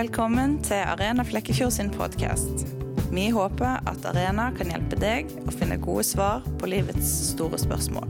[0.00, 2.62] Velkommen til Arena Flekkefjord sin podkast.
[3.12, 8.06] Vi håper at Arena kan hjelpe deg å finne gode svar på livets store spørsmål.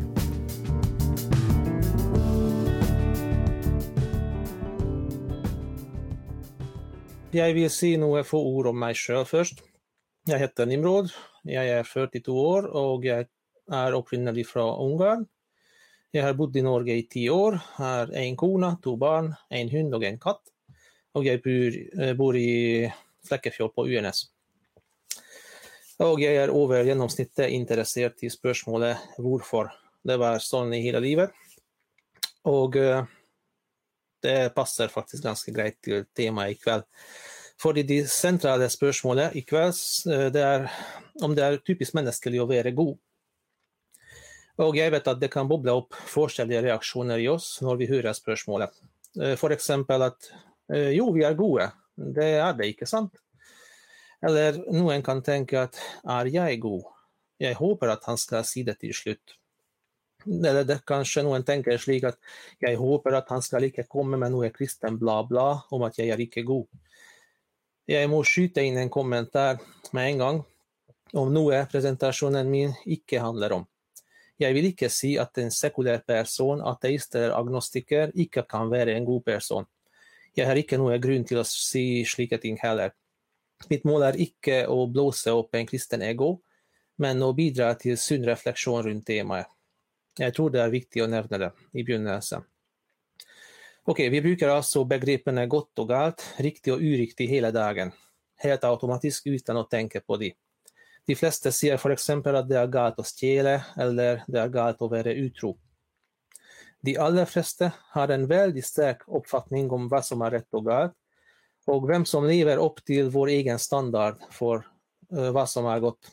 [7.34, 9.64] Jeg vil si noen få ord om meg sjøl først.
[10.30, 11.10] Jeg heter Nimrod,
[11.42, 13.26] jeg er 42 år og jeg
[13.66, 15.26] er opprinnelig fra Ungarn.
[16.14, 19.98] Jeg har bodd i Norge i ti år, har en kone, to barn, en hund
[19.98, 20.54] og en katt.
[21.12, 22.92] Och jag bor, eh, bor i
[23.28, 24.26] Flekkefjord på UNS.
[25.96, 29.72] Och jag är över genomsnittet intresserad i spörsmålet varför.
[30.02, 31.30] Det var sån i hela livet.
[32.42, 33.04] Och eh,
[34.22, 36.82] det passar faktiskt ganska bra till temat ikväll.
[37.62, 39.72] För det centrala spörsmålet ikväll
[40.10, 40.70] eh, det är
[41.14, 42.98] om det är typiskt mänskligt att vara god.
[44.56, 48.12] Och jag vet att det kan bubbla upp forskjellige reaktioner i oss när vi hör
[48.12, 48.70] spörsmålet.
[49.36, 50.32] För exempel att
[50.70, 51.66] Eh, jo, vi er gode.
[51.96, 53.16] Det er det, ikke sant?
[54.22, 56.84] Eller noen kan tenke at er jeg god?
[57.40, 59.36] Jeg håper at han skal si det til slutt.
[60.28, 62.18] Eller det, kanskje noen tenker slik at
[62.60, 66.12] jeg håper at han skal ikke komme med noe kristen bla bla om at jeg
[66.12, 66.68] er ikke god.
[67.88, 69.58] Jeg må skyte inn en kommentar
[69.96, 70.42] med en gang
[71.16, 73.64] om noe presentasjonen min ikke handler om.
[74.40, 79.08] Jeg vil ikke si at en sekulær person, ateist eller agnostiker, ikke kan være en
[79.08, 79.66] god person.
[80.38, 82.92] Jeg har ikke noe grunn til å si slike ting heller.
[83.68, 86.38] Mitt mål er ikke å blåse opp en kristen ego,
[87.00, 89.48] men å bidra til sunn refleksjon rundt temaet.
[90.20, 92.44] Jeg tror det er viktig å nevne det i begynnelsen.
[93.88, 97.92] Ok, Vi bruker altså begrepene godt og galt, riktig og uriktig hele dagen,
[98.44, 100.34] helt automatisk uten å tenke på de.
[101.08, 102.10] De fleste sier f.eks.
[102.10, 105.56] at det er galt å stjele, eller det er galt å være utro.
[106.80, 110.92] De allra flesta har en väldigt stark uppfattning om vad som är rätt och galt,
[111.66, 114.66] och vem som lever upp till vår egen standard för
[115.12, 116.10] uh, som är gott.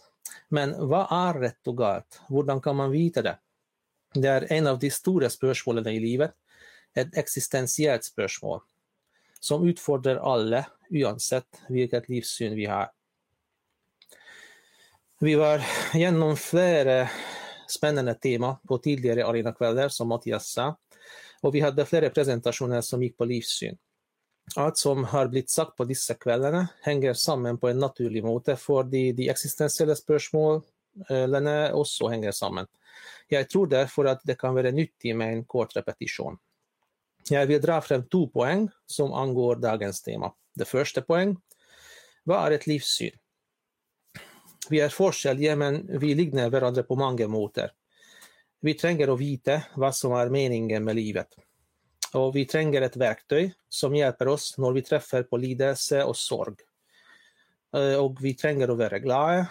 [0.49, 2.21] Men vad är rätt och galt?
[2.27, 3.37] Hur kan man veta det?
[4.13, 6.33] Det är en av de stora spörsmålen i livet,
[6.93, 8.61] ett existentiellt spörsmål
[9.39, 12.91] som utfordrar alla oavsett vilket livssyn vi har.
[15.19, 15.61] Vi var
[15.93, 17.09] genom flera
[17.71, 20.77] spännande tema på tidigare arenakvällar som Mattias sa,
[21.41, 23.77] Och vi hade flera presentationer som gick på livssyn.
[24.55, 28.83] Allt som har blivit sagt på dessa kvällarna hänger samman på en naturlig måte, för
[28.83, 32.67] de de existentiella spörsmålen eh, också hänger samman.
[33.27, 36.37] Jag tror därför att det kan vara nyttigt med en kort repetition.
[37.29, 40.33] Jag vill dra fram två poäng som angår dagens tema.
[40.55, 41.37] Det första poäng,
[42.23, 43.11] vad är ett livssyn?
[44.69, 47.71] Vi er forskjellige, men vi ligner hverandre på mange måter.
[48.59, 51.37] Vi trenger å vite hva som er meningen med livet.
[52.17, 56.63] Og vi trenger et verktøy som hjelper oss når vi treffer på lidelse og sorg.
[57.75, 59.45] Eh, og vi trenger å være glade.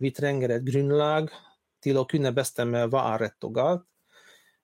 [0.00, 1.30] Vi trenger et grunnlag
[1.84, 3.86] til å kunne bestemme hva er rett og galt.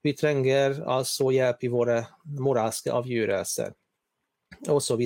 [0.04, 2.02] Vi trenger altså hjelp i våre
[2.36, 3.70] moralske avgjørelser,
[4.68, 5.00] osv.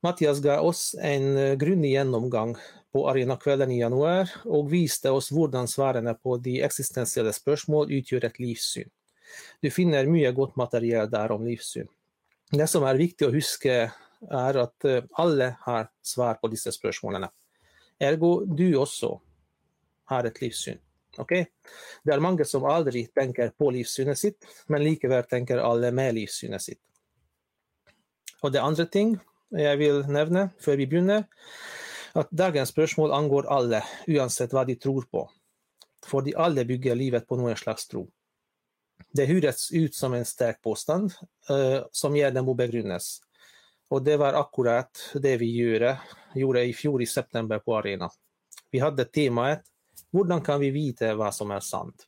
[0.00, 2.54] Mattias ga oss en grundig gjennomgang
[2.98, 8.40] på arenakvällen i januar og viste oss hvordan svarene på de eksistensielle spørsmål utgjør et
[8.42, 8.88] livssyn.
[9.62, 11.86] Du finner mye godt materiell der om livssyn.
[12.50, 13.76] Det som er viktig å huske,
[14.42, 17.28] er at eh, alle har svar på disse spørsmålene.
[18.02, 19.12] Ergo du også
[20.10, 20.82] har et livssyn.
[21.22, 21.46] Okay?
[22.02, 26.66] Det er mange som aldri tenker på livssynet sitt, men likevel tenker alle med livssynet
[26.66, 26.82] sitt.
[28.42, 29.20] Og det andre ting
[29.54, 31.28] jeg vil nevne før vi begynner,
[32.14, 35.24] at dagens spørsmål angår alle, uansett hva de tror på.
[36.06, 38.06] För de alle bygger livet på noen slags tro.
[39.12, 41.12] Det høres ut som en sterk påstand,
[41.50, 43.18] uh, eh, som gjerne må begrunnes.
[43.90, 45.96] Og det var akkurat det vi gjorde,
[46.34, 48.10] gjorde i fjor i september på Arena.
[48.70, 49.64] Vi hadde temaet
[50.12, 52.06] 'Hvordan kan vi vite hva som er sant?'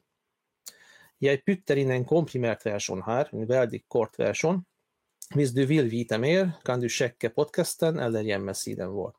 [1.21, 4.63] Jeg putter inn en komprimert versjon her, en veldig kort versjon.
[5.37, 9.13] Hvis du vil vite mer, kan du sjekke podkasten eller hjemmesiden vår.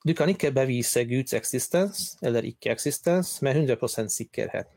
[0.00, 4.68] Du kan ikke bevise Guds eksistens eller ikke-eksistens med 100 sikkerhet.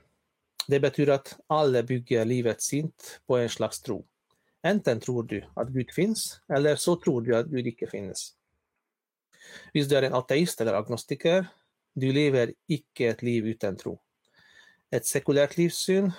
[0.67, 4.01] Det betyr at alle bygger livet sitt på en slags tro.
[4.63, 8.33] Enten tror du at Gud finnes, eller så tror du at Gud ikke finnes.
[9.71, 11.47] Hvis du er en ateist eller agnostiker,
[11.95, 13.97] du lever ikke et liv uten tro.
[14.91, 16.11] Et sekulært livssyn,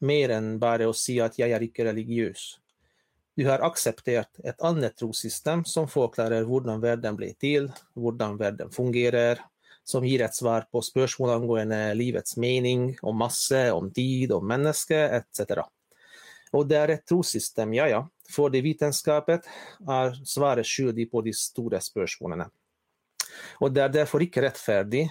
[0.00, 2.60] mer enn bare å si at jeg er ikke religiøs.
[3.40, 9.40] Du har akseptert et annet trossystem som forklarer hvordan verden blir til, hvordan verden fungerer,
[9.80, 15.00] som gir et svar på spørsmål angående livets mening, om masse, om tid, om människa,
[15.16, 15.64] etc.
[16.52, 19.48] Og det er et trossystem, ja ja, fordi vitenskapet
[19.88, 22.50] er svaret skyldig på de store spørsmålene.
[23.64, 25.06] Og det er derfor ikke rettferdig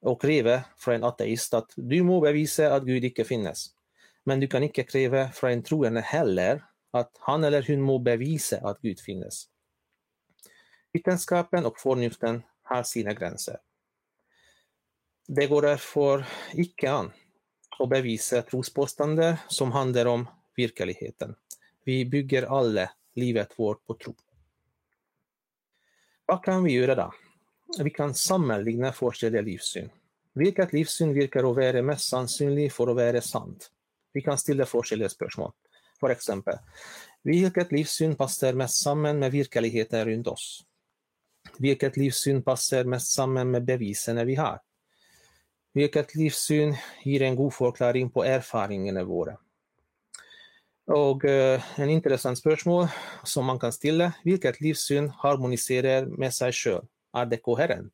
[0.00, 3.74] å kreve fra en ateist at du må bevise at Gud ikke finnes.
[4.24, 8.58] Men du kan ikke kreve fra en troende heller att han eller hon må bevisa
[8.58, 9.48] att Gud finnes.
[10.92, 13.58] Vetenskapen och förnuften har sina gränser.
[15.26, 17.12] Det går därför icke an
[17.78, 21.34] att bevisa trospåståenden som handlar om verkligheten.
[21.84, 24.14] Vi bygger alla livet vårt på tro.
[26.26, 27.12] Vad kan vi göra då?
[27.78, 29.90] Vi kan sammanligna forskjellige livssyn.
[30.32, 33.70] Vilket livssyn verkar att vara mest sannsynlig för att vara sant?
[34.12, 35.52] Vi kan ställa forskjellige spörsmål.
[36.00, 36.58] For eksempel,
[37.22, 40.64] vilket livssyn passar mest samman med verkligheten runt oss?
[41.58, 44.60] Vilket livssyn passar mest samman med bevisen vi har?
[45.74, 49.36] Vilket livssyn ger en god förklaring på erfaringarna våra?
[50.86, 52.86] Och uh, en intressant spörsmål
[53.22, 56.84] som man kan ställa, vilket livssyn harmoniserar med sig själv?
[57.12, 57.92] Är det koherent?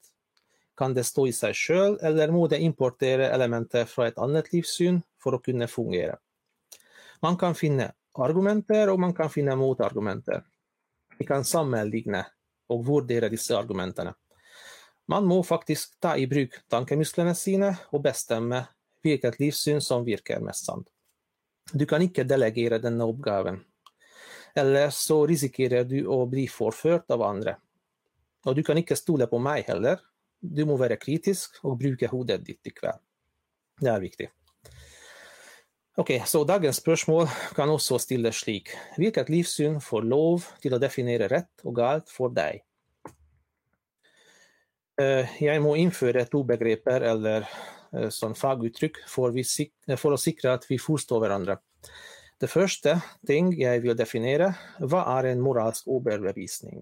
[0.76, 5.02] Kan det stå i sig själv eller må det importera element från ett annat livssyn
[5.22, 6.16] för att kunna fungera?
[7.22, 10.44] Man kan finna argumenter, och man kan finna motargumenter.
[11.18, 12.26] Vi kan sammanligna
[12.66, 14.12] och värdera dessa argumenten.
[15.06, 18.64] Man må faktiskt ta i bruk tankemusklene sine och bestämma
[19.02, 20.88] vilket livssyn som virkar mest sant.
[21.72, 23.64] Du kan inte delegera denna uppgaven.
[24.54, 27.56] eller så riskerar du att bli förförd av andra.
[28.44, 30.00] Och du kan inte stola på mig heller.
[30.40, 32.98] Du må vara kritisk och bruka huvudet ditt ikväll.
[33.80, 34.30] Det är viktigt.
[36.00, 38.70] Ok, så Dagens spørsmål kan også stilles slik.
[38.96, 42.62] Hvilket livssyn får lov til å definere rett og galt for deg?
[44.96, 49.36] Eh, jeg må innføre to begreper eller eh, sånn faguttrykk for,
[50.00, 51.60] for, å sikre at vi eh, forstår hverandre.
[52.40, 52.96] Det første
[53.28, 56.80] ting jeg vil definere, hva er en moralsk overbevisning?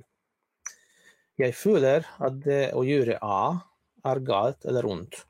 [1.42, 3.42] Jeg føler at det å gjøre A
[4.14, 5.24] er galt eller ondt.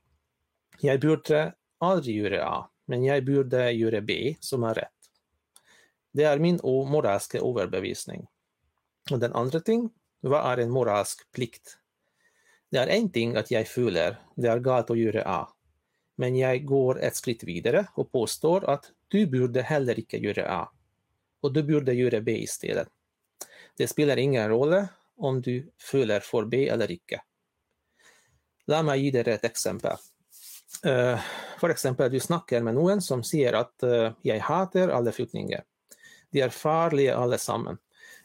[0.85, 1.46] Jeg burde
[1.81, 2.58] aldri gjøre A,
[2.88, 5.11] men jeg burde gjøre B, som er rett.
[6.17, 8.25] Det er min moralske overbevisning.
[9.12, 9.88] Og den andre ting,
[10.25, 11.76] hva er en moralsk plikt?
[12.73, 15.44] Det er én ting at jeg føler det er galt å gjøre A,
[16.20, 20.64] men jeg går et skritt videre og påstår at du burde heller ikke gjøre A,
[21.44, 22.88] og du burde gjøre B i stedet.
[23.79, 24.82] Det spiller ingen rolle
[25.17, 27.23] om du føler for B eller ikke.
[28.69, 29.96] La meg gi dere et eksempel.
[30.85, 34.88] Eh, för for eksempel, du snakker med noen som sier at uh, eh, 'jeg hater
[34.88, 35.65] alle flyktninger'.
[36.32, 37.79] De er farlige alle sammen.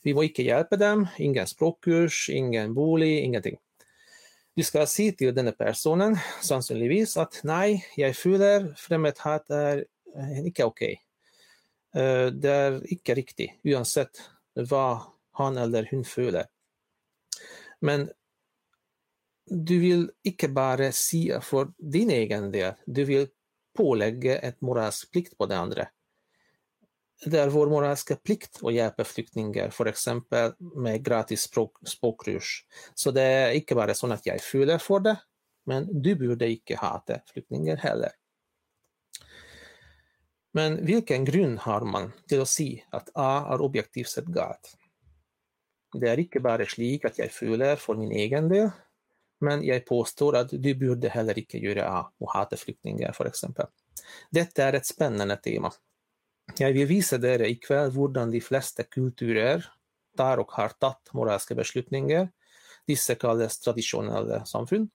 [0.04, 3.58] Vi må ikke hjelpe dem, ingen språkkurs, ingen bolig, ingenting.
[4.56, 9.86] Du skal si til denne personen sannsynligvis at 'nei, jeg føler fremmedhat er
[10.16, 10.84] eh, ikke ok'.
[11.96, 14.22] Eh, det er ikke riktig, uansett
[14.54, 16.46] hva han eller hun føler.
[17.82, 18.10] Men
[19.46, 23.28] du vill icke bara se för din egen del, du vill
[23.78, 25.90] pålägga ett moralsk plikt på det andre.
[27.26, 32.66] Det är vår moraliska plikt att hjälpa flyktingar, för exempel med gratis språk, språkkurs.
[32.94, 35.20] Så det är ikke bara så att jag fyller för det,
[35.66, 38.12] men du borde icke hata flyktingar heller.
[40.54, 44.78] Men vilken grund har man till att se att A är objektivt sett galt?
[45.94, 48.70] Det är ikke bara slik att jag fyller för min egen del,
[49.44, 53.66] men jag påstår att du borde heller icke göra A hata flyktingar, för exempel.
[54.30, 55.72] Detta är ett spännande tema.
[56.58, 59.66] Jag vill visa er ikväll hur de flesta kulturer
[60.18, 62.30] tar och har tagit moraliska beslutningar,
[62.88, 64.90] dessa kallas traditionella samfund,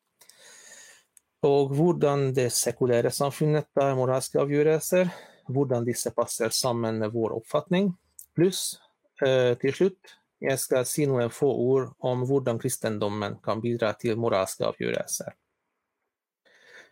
[1.41, 5.09] och hur det sekulära samfundet tar moraliska avgörelser,
[5.47, 7.97] hur dessa passar samman med vår uppfattning.
[8.35, 8.81] Plus,
[9.27, 14.17] eh, till slut, jag ska säga några få ord om hur kristendomen kan bidra till
[14.17, 15.35] moraliska avgörelser.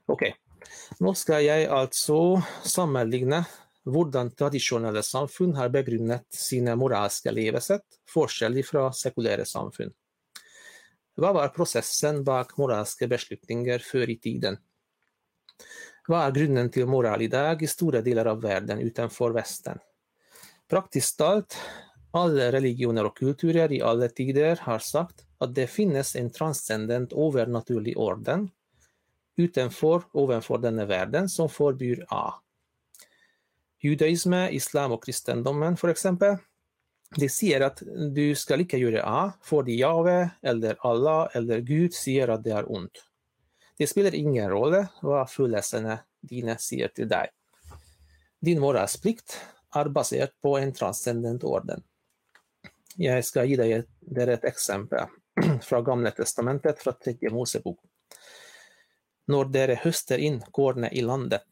[0.07, 1.07] Okej, okay.
[1.07, 3.45] nu ska jag alltså sammanligna
[3.85, 9.93] hur traditionella samfund har begrundat sina moraliska levesätt, forskjellig från sekulära samfund.
[11.15, 14.59] Vad var processen bak moraliska beslutningar förr i tiden?
[16.09, 19.79] Vad är grunden till moral idag i stora delar av världen utanför Vesten?
[20.69, 21.57] Praktiskt talat
[22.11, 27.99] alla religioner och kulturer i alla tider har sagt att det finnes en transcendent övernaturlig
[27.99, 28.51] orden
[29.37, 32.35] utanför, ovanför denna världen, som förbjuder A.
[33.83, 36.37] Judaismen, islam och kristendomen för exempel.
[37.17, 37.83] De säger att
[38.15, 42.51] du ska lika göra A för fordi Jave eller Allah eller Gud säger att det
[42.51, 43.05] är ont.
[43.79, 47.29] Det spelar ingen roll vad følelsene dina säger till dig.
[48.41, 49.41] Din moralsplikt
[49.75, 51.83] är baserad på en transcendent orden.
[52.99, 55.07] Jag ska gi dere et eksempel
[55.63, 57.81] fra Gamle testamentet, fra tredje Mosebok.
[59.29, 61.43] Når dere høster inn kornet i landet,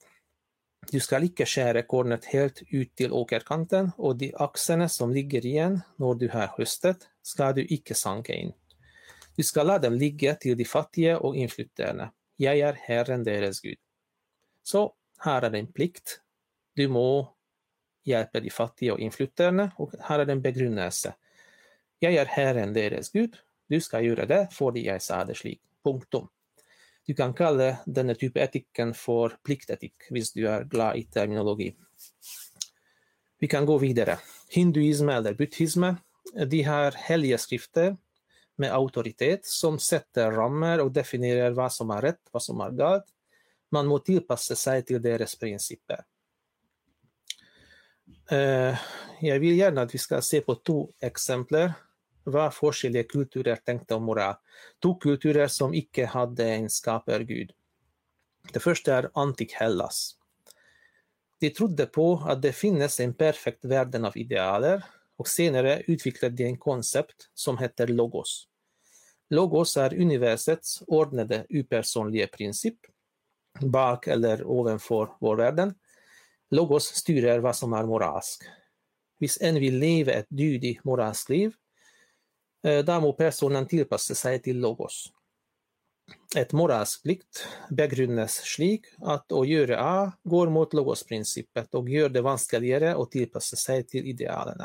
[0.92, 5.80] du skal ikke skjære kornet helt ut til åkerkanten, og de aksene som ligger igjen
[6.00, 8.52] når du har høstet, skal du ikke sanke inn.
[9.36, 12.10] Du skal la dem ligge til de fattige og innflytterne.
[12.40, 13.80] Jeg er Herren deres Gud.
[14.62, 14.86] Så
[15.24, 16.20] her er det en plikt.
[16.76, 17.04] Du må
[18.06, 21.14] hjelpe de fattige og innflytterne, og her er det en begrunnelse.
[22.04, 23.38] Jeg er Herren deres Gud,
[23.70, 25.62] du skal gjøre det fordi jeg sa det slik.
[25.84, 26.28] Punktum.
[27.04, 31.70] Du kan kalle denne type etikken for pliktetikk, hvis du er glad i terminologi.
[33.40, 34.18] Vi kan gå videre.
[34.52, 35.94] Hinduisme eller buddhisme
[36.48, 37.96] de har hellige skrifter
[38.56, 43.08] med autoritet som setter rammer og definerer hva som er rett, hva som er galt.
[43.72, 46.04] Man må tilpasse seg til deres prinsipper.
[48.32, 48.84] Eh,
[49.20, 51.74] jag jeg vil gjerne at vi skal se på to eksempler
[52.24, 54.38] var forskjellige kulturer tenkte om moral.
[54.80, 57.52] To kulturer som ikke hadde en skapergud.
[58.52, 60.16] Det første er Antik-Hellas.
[61.40, 64.84] De trodde på at det finnes en perfekt verden av idealer,
[65.20, 68.46] og senere utviklet de en konsept som heter logos.
[69.30, 72.86] Logos er universets ordnede upersonlige prinsipp,
[73.60, 75.74] bak eller ovenfor vår verden.
[76.54, 78.44] Logos styrer hva som er moralsk.
[79.22, 81.54] Hvis en vil leve et dydig moralsk liv,
[82.64, 85.12] Eh, däremot personen tilpasse sig till logos.
[86.36, 92.22] Ett moralsk plikt begrunnes slik att å göra A går mot logosprincipen och gör det
[92.22, 94.58] vanskligare att tillpassa sig till idealen.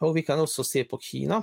[0.00, 1.42] Och vi kan också se på Kina.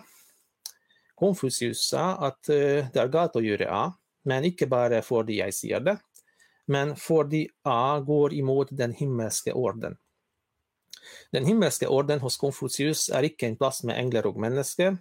[1.15, 2.55] Konfucius sa att eh,
[2.93, 3.93] det är galt att göra A,
[4.24, 5.97] men inte bara för fordi jag sier det,
[6.65, 9.97] men fordi A går emot den himmelska orden.
[11.31, 14.97] Den himmelska orden hos Konfucius är icke en plats med änglar och människor,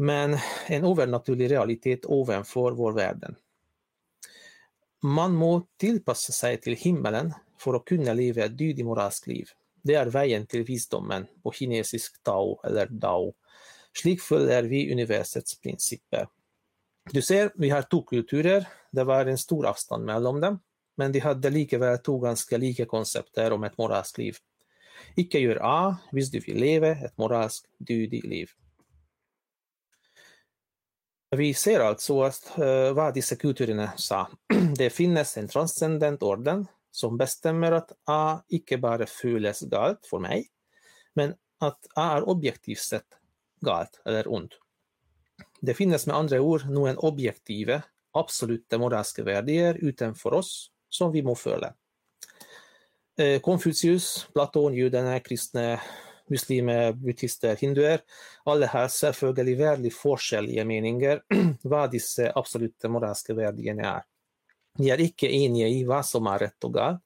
[0.00, 3.34] men en övernaturlig realitet ovanför vår värld.
[5.02, 9.48] Man må tillpassa sig till himmelen för att kunna leva ett dydigt moralsk liv.
[9.82, 13.34] Det är vägen till visdomen på kinesisk tao eller dao.
[13.92, 16.28] Slik följer vi universets principer.
[17.10, 20.60] Du ser, vi har två kulturer, det var en stor avstånd mellan dem,
[20.96, 24.36] men de hade likaväl två ganska lika koncepter om ett moraliskt liv.
[25.16, 28.50] Icke gör A visst du vill leva ett moraliskt, dydigt liv.
[31.30, 32.14] Vi ser alltså
[32.58, 34.28] uh, vad dessa kulturerna sa.
[34.76, 40.48] Det finnes en transcendent orden som bestämmer att A icke bara føles galt för mig,
[41.14, 43.06] men att A är objektivt sett
[43.60, 44.52] galt eller ont.
[45.60, 47.82] Det finnes med andra ord noen objektive,
[48.12, 51.74] absoluta moralske verdier utanför oss som vi må føle.
[53.18, 55.80] Eh, Konfucius, Platon, jødene, kristne,
[56.32, 58.04] muslimer, buddhister, hinduer.
[58.44, 61.24] Alle har selvfølgelig veldig forskjellige meninger
[61.64, 64.06] hva disse absolutte moralske verdiene er.
[64.78, 67.02] De er ikke enige i hva som er rett og galt,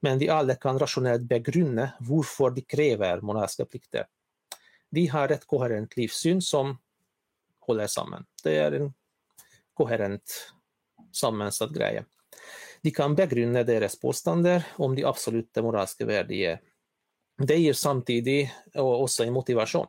[0.00, 4.06] men de alle kan rasjonelt begrunne hvorfor de krever moralske plikter.
[4.90, 6.72] De har et koherent livssyn som
[7.66, 8.24] holder sammen.
[8.42, 8.88] Det er en
[9.76, 10.38] koherent
[11.12, 12.06] sammensatt greie.
[12.82, 16.62] De kan begrunne deres påstander om de absolutte moralske verdier
[17.40, 19.88] det ger samtidig også en motivasjon.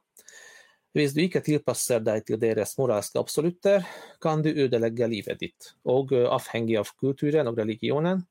[0.96, 3.86] Hvis du ikke tilpasser deg til deres moralske absolutter,
[4.24, 5.72] kan du ødelegge livet ditt.
[5.88, 8.26] Og eh, avhängig avhengig av kulturen og religionen,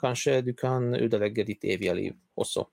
[0.00, 2.66] kanskje du kan ødelegge ditt evige liv også.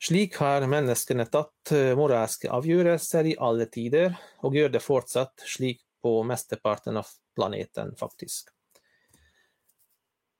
[0.00, 5.44] Slik har menneskene tatt eh, moraliska moralske avgjørelser i alle tider, og gjør det fortsatt
[5.44, 8.48] slik på mesteparten av planeten, faktisk.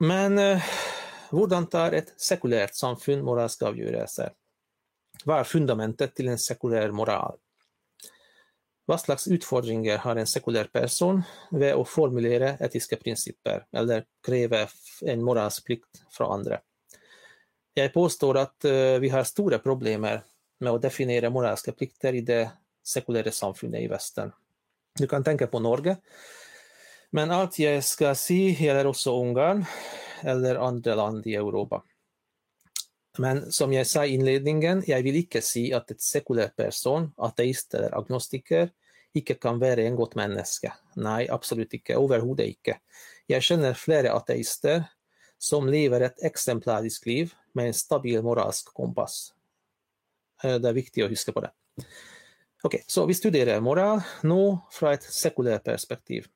[0.01, 0.73] Men eh,
[1.31, 4.33] hvordan tar et sekulært samfunn moralske avgjørelser?
[5.25, 7.39] Hva er fundamentet til en sekulær moral?
[8.89, 11.21] Hva slags utfordringer har en sekulær person
[11.55, 14.65] ved å formulere etiske prinsipper, eller kreve
[15.07, 16.59] en moralsk plikt fra andre?
[17.79, 20.25] Jeg påstår at eh, vi har store problemer
[20.59, 22.43] med å definere moralske plikter i det
[22.83, 24.33] sekulære samfunnet i Vesten.
[24.99, 26.01] Du kan tenke på Norge,
[27.15, 29.63] men alt jeg skal si, gjelder også Ungarn,
[30.23, 31.83] eller andra land i Europa.
[33.19, 37.75] Men som jag sa i inledningen, jag vill inte säga att ett sekulär person, ateist
[37.75, 38.71] eller agnostiker,
[39.13, 40.77] inte kan vara en god människa.
[40.95, 42.79] Nej, absolut inte, överhuvudtaget inte.
[43.27, 44.85] Jag känner flera ateister
[45.39, 49.35] som lever ett exemplariskt liv med en stabil moralsk kompass.
[50.45, 51.51] Eh, det är viktigt att huska på det.
[52.63, 56.27] Ok, Så vi studerar moral nu från ett sekulärt perspektiv.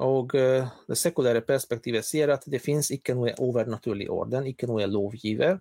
[0.00, 4.86] Og eh, det sekulære perspektivet sier at det finnes ikke noe overnaturlig orden, ikke noe
[4.88, 5.58] lovgiver.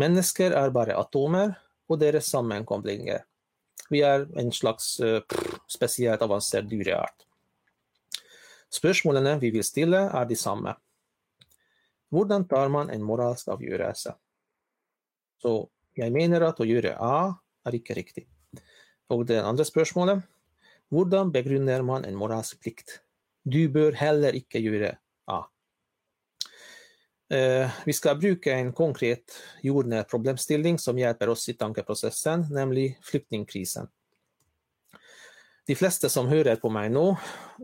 [0.00, 1.54] Mennesker er bare atomer
[1.86, 3.22] og deres sammenkoblinger.
[3.92, 7.26] Vi er en slags eh, uh, spesielt avansert dyreart.
[8.72, 10.72] Spørsmålene vi vil stille, er de samme.
[12.12, 14.14] Hvordan tar man en moralsk avgjørelse?
[15.42, 15.54] Så
[15.96, 17.34] jeg mener at å gjøre A
[17.68, 18.26] er ikke riktig.
[19.12, 20.24] Og det andre spørsmålet
[20.92, 23.02] hvordan begrunner man en moralsk plikt?
[23.42, 25.46] Du bör heller icke göra A.
[27.30, 33.88] Eh, vi ska bruka en konkret jordnær problemstilling som hjälper oss i tankeprocessen, nämligen flyktingkrisen.
[35.66, 37.08] De flesta som hører på mig nu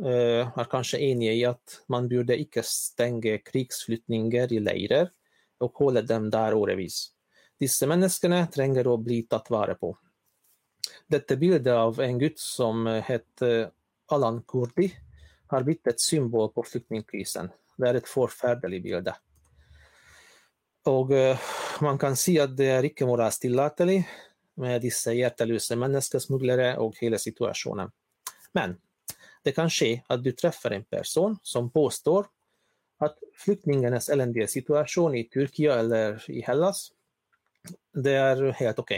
[0.05, 5.11] eh, är kanske eniga i att man burde ikke stenge krigsflyktninger i leirer
[5.59, 7.13] och hålla dem där årevis.
[7.61, 9.99] Disse menneskene trenger å bli tatt vare på.
[11.07, 13.43] Dette bildet av en gutt som het
[14.09, 14.93] Alan Kurdi,
[15.49, 17.51] har blivit ett symbol på flyktingkrisen.
[17.77, 19.09] Det är ett förfärlig bild.
[20.85, 21.39] Och eh,
[21.81, 24.07] man kan se att det är icke moraliskt tillåtligt
[24.55, 27.91] med dessa hjärtelösa människosmugglare och hela situationen.
[28.53, 28.77] Men
[29.43, 32.27] det kan ske att du träffar en person som påstår
[32.99, 36.93] att flyktingarnas eländiga situation i Turkiet eller i Hellas,
[37.95, 38.93] det är helt ok.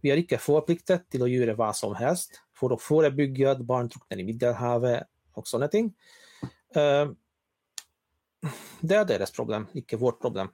[0.00, 3.88] Vi har icke förpliktat till att göra vad som helst för att förebygga att barn
[3.88, 5.06] drunknar i Medelhavet
[5.38, 5.92] og sånne ting.
[6.78, 7.14] Ehm,
[8.82, 10.50] det er deres problem, ikke vårt problem.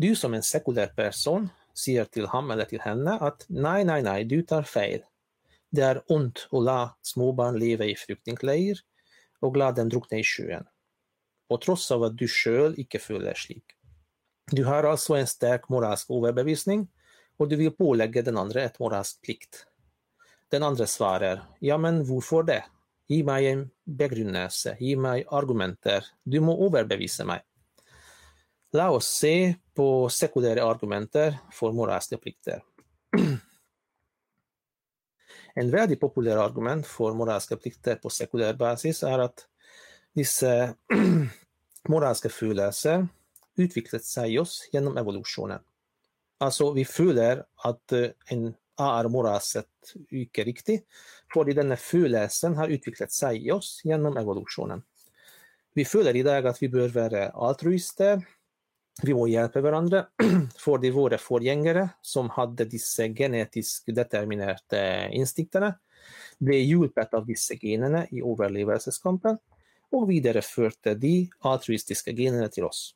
[0.00, 4.22] Du som en sekulær person sier til ham eller til henne at nei, nei, nei,
[4.24, 5.02] du tar feil.
[5.70, 8.80] Det er ondt å la småbarn leve i flyktningleir
[9.46, 10.66] og la dem drukne i sjøen,
[11.48, 13.76] på tross av at du sjøl ikke føler slik.
[14.50, 16.88] Du har altså en sterk moralsk overbevisning,
[17.38, 19.64] og du vil pålegge den andre et moralsk plikt.
[20.50, 22.64] Den andre svarer ja, men hvorfor det?
[23.10, 26.04] Ge mig en begrundelse, ge mig argumenter.
[26.22, 27.40] Du må överbevisa mig.
[28.72, 32.62] La oss se på sekulära argumenter för moraliska plikter.
[35.54, 39.46] En väldigt populär argument för moraliska plikter på sekulär basis är att
[40.12, 40.74] vissa
[41.88, 43.08] moraliska følelser
[43.56, 45.60] utvecklat sig i oss genom evolutionen.
[46.38, 50.80] Alltså, vi føler att eh, en er moralsk ikke riktig,
[51.32, 54.82] fordi denne følelsen har utviklet seg i oss gjennom evolusjonen.
[55.76, 58.24] Vi føler i dag at vi bør være altruister,
[59.00, 60.02] vi må hjelpe hverandre,
[60.64, 64.80] fordi våre forgjengere, som hadde disse genetisk determinerte
[65.16, 65.72] instinktene,
[66.40, 69.38] ble hjulpet av disse genene i overlevelseskampen,
[69.90, 71.14] og videreførte de
[71.46, 72.90] altruistiske genene til oss.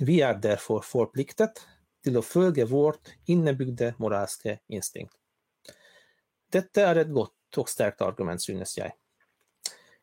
[0.00, 1.62] Vi er derfor forpliktet
[2.06, 5.14] till att följa vårt innebyggda moraliska instinkt.
[6.50, 8.92] Detta är ett gott och starkt argument, synes jag.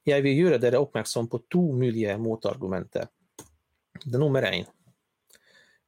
[0.04, 3.08] Jag vill göra dere uppmärksam på två möjliga motargumenter.
[4.06, 4.66] Det nummer en.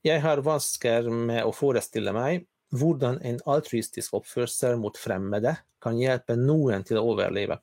[0.01, 6.35] Jag har vansker med att föreställa mig hur en altruistisk uppförsel mot främmande kan hjälpa
[6.35, 7.59] någon till att överleva.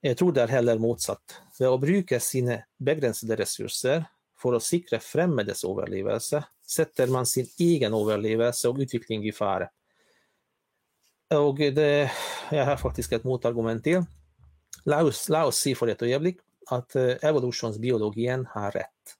[0.00, 1.40] Jag tror det är heller motsatt.
[1.58, 4.04] Ved å bruke sine begrensede ressurser
[4.40, 9.68] for å sikre fremmedes overlevelse, setter man sin egen overlevelse og utvikling i fare.
[11.36, 12.10] Og det,
[12.50, 14.02] jeg har faktisk et motargument til.
[14.90, 16.40] La oss, la oss si for et øyeblikk
[16.74, 19.16] at eh, evolusjonsbiologien har rett.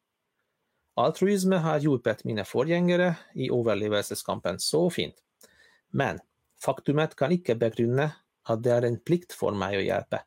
[1.01, 5.15] Altruisme har hjulpet mine forgjengere i overlevelseskampen så fint.
[5.97, 6.19] Men
[6.63, 8.11] faktumet kan ikke begrunne
[8.51, 10.25] at det er en plikt for meg å hjelpe.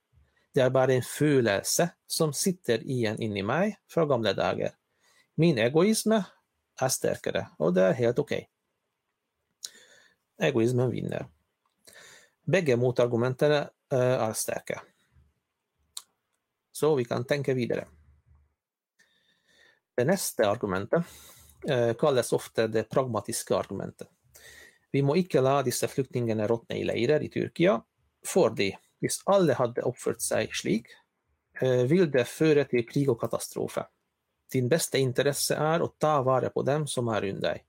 [0.53, 4.73] Det er bare en følelse som sitter igjen inni meg fra gamle dager.
[5.35, 6.11] Min egoism
[6.81, 8.31] är starkare och det är helt ok.
[10.41, 11.25] Egoismen vinner.
[12.43, 13.51] Bägge motargumenten
[13.89, 14.81] är eh, starka.
[16.71, 17.87] Så vi kan tänka vidare.
[19.95, 21.03] Det nästa argumentet
[21.69, 24.07] eh, kallas ofta det pragmatiska argumentet.
[24.91, 27.81] Vi må icke la dessa flyktingar råtne i läger i Tyrkia,
[28.25, 30.87] fordi hvis alla hade uppfört sig slik,
[31.61, 33.85] eh, det föra till krig och katastrofer.
[34.53, 37.65] Din bästa intresse är att ta vara på dem som är runt dig.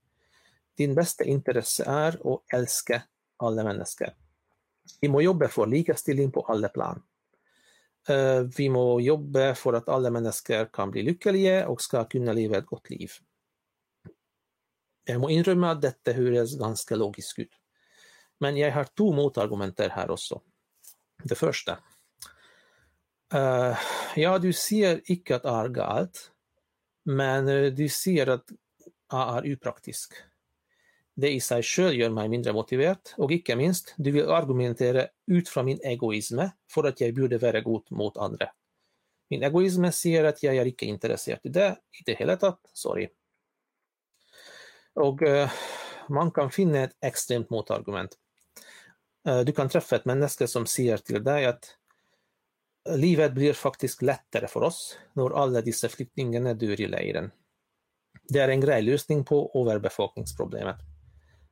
[0.76, 3.02] Din bästa intresse är att älska
[3.36, 4.08] alla människor.
[5.00, 7.02] Vi må jobba för likestilling på alla plan.
[8.08, 12.56] Eh, vi må jobba för att alla människor kan bli lyckliga och ska kunna leva
[12.56, 13.10] ett gott liv.
[15.04, 17.52] Jag må innrømme at dette høres ganska logiskt ut.
[18.40, 20.40] Men jag har två motargumenter här också.
[21.24, 21.78] Det första,
[23.34, 23.76] Uh,
[24.16, 26.30] ja, du ser icke att det er galt,
[27.04, 28.44] men eh, du de att
[29.08, 29.52] A är opraktisk.
[29.52, 30.14] upraktisk.
[31.16, 35.48] Det i sig själv gör mig mindre motiverad och icke minst, du vill argumentera ut
[35.48, 36.38] från min egoism
[36.70, 38.50] för att jag borde vara god mot andra.
[39.30, 42.60] Min egoism säger att jag är icke intresserad i det i det hele tatt.
[42.72, 43.08] Sorry.
[44.94, 45.50] Och uh,
[46.08, 48.18] man kan finna ett extremt motargument.
[49.28, 51.76] Uh, du kan träffa ett människa som säger till dig att
[52.88, 57.30] livet blir faktiskt lättare för oss när alla dessa flyktingarna dör i lägren.
[58.28, 60.76] Det är en grei på överbefolkningsproblemet.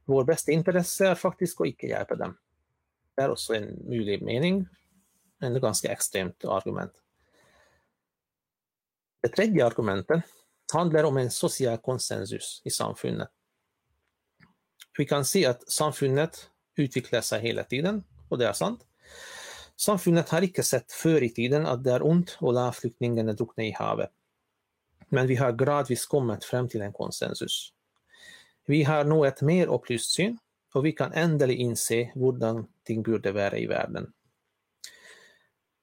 [0.04, 2.38] Vår bästa intresse är faktiskt att inte hjälpa dem.
[3.16, 4.66] Det är också en möjlig mening,
[5.40, 6.92] en ganska extremt argument.
[9.22, 10.24] Det tredje argumentet
[10.72, 13.28] handlar om en social konsensus i samfundet.
[14.98, 18.86] Vi kan se att samfundet utvecklar sig hela tiden, och det är sant.
[19.84, 23.64] Samfunnet har inte sett förr i tiden att det är ont att la flyktingarna drunkna
[23.64, 24.10] i havet.
[25.08, 27.72] Men vi har gradvis kommit fram till en konsensus.
[28.66, 30.38] Vi har nu ett mer upplyst syn,
[30.74, 34.12] och vi kan äntligen inse hur ting borde vara i världen.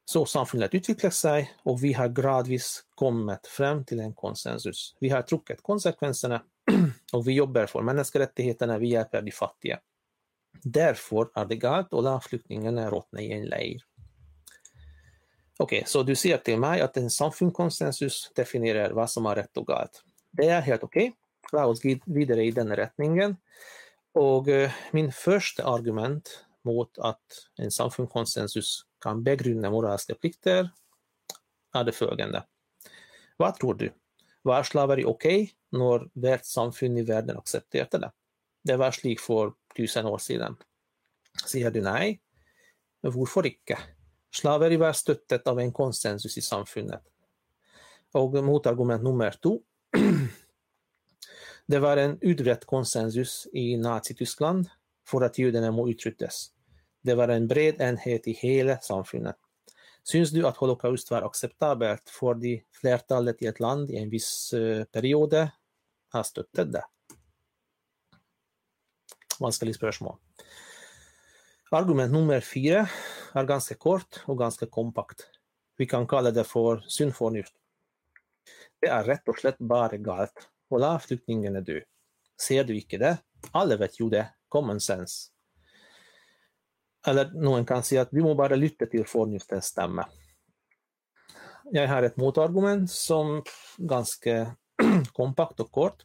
[0.06, 4.96] Så samfundet utvecklar sig och vi har gradvis kommit fram till en konsensus.
[5.00, 6.44] Vi har trukket konsekvenserna
[7.14, 9.80] och vi jobbar för mänskliga rättigheterna, vi hjälper de fattiga.
[10.64, 13.89] Därför är det galt att la flyktingarna råtne i en leir.
[15.64, 19.68] Ok, Så du säger till mig att en samfundskonsensus definierar vad som är rätt och
[19.68, 20.04] galt.
[20.32, 21.08] Det är helt okej.
[21.08, 21.62] Okay.
[21.62, 23.36] Låt oss vidare i den riktningen.
[24.14, 27.22] Och uh, min första argument mot att
[27.58, 30.70] en samfundskonsensus kan begrunda moraliska plikter,
[31.74, 32.44] är det följande.
[33.38, 33.94] Vad tror du?
[34.42, 38.12] Var slaveri okej okay när världssamfund i världen accepterade det?
[38.64, 40.56] Det var slik för tusen år sedan.
[41.46, 42.22] Säger du nej?
[43.02, 43.78] Varför inte?
[44.36, 47.02] Slaveri var stöttet av en konsensus i samfundet.
[48.12, 49.62] Och motargument nummer två,
[51.70, 54.70] Det var en utbredd konsensus i Nazityskland
[55.08, 56.52] för att judarna må uttrycktes.
[57.02, 59.36] Det var en bred enhet i hela samfundet.
[60.04, 64.54] Syns du att holocaust var acceptabelt för de flertalet i ett land i en viss
[64.54, 65.50] eh, period, han
[66.10, 66.84] har det?
[69.40, 70.18] Vanskelig spörsmål.
[71.72, 72.88] Argument nummer fyra
[73.34, 75.30] är ganska kort och ganska kompakt.
[75.78, 77.54] Vi kan kalla det för synförnuft.
[78.80, 81.84] Det är rätt och slett bara galt Hålla flyktingen är du.
[82.48, 83.18] Ser du icke det?
[83.52, 84.34] Alle vet ju det.
[84.50, 85.30] Common sense.
[87.08, 90.10] Eller någon kan säga att vi må bara lyssna till förnuftens stämma.
[91.72, 93.44] Jag har ett motargument som
[93.78, 94.56] ganska
[95.14, 96.04] kompakt och kort.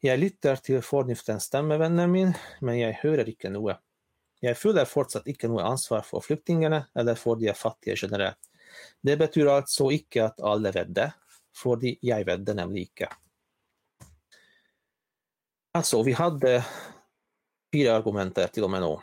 [0.00, 3.78] Jag lyssnar till förnuftens stämma, vännen min, men jag hör icke noe.
[4.44, 8.40] Jag fyller fortsatt ikke noe ansvar for flyktningene eller for de fattige generelt.
[9.00, 11.10] Det betyr altså ikke at alle vet det,
[11.56, 13.08] fordi jeg vet det nemlig ikke.
[15.74, 16.64] Alltså, vi hade
[17.72, 18.96] fyra argumenter till och med nu.